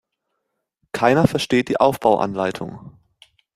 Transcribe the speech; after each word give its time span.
Keiner 0.93 1.27
versteht 1.27 1.69
die 1.69 1.79
Aufbauanleitung. 1.79 2.97